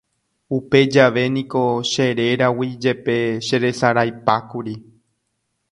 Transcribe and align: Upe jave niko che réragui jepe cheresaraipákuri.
Upe 0.57 0.79
jave 0.95 1.23
niko 1.35 1.61
che 1.91 2.05
réragui 2.19 2.69
jepe 2.83 3.15
cheresaraipákuri. 3.45 4.75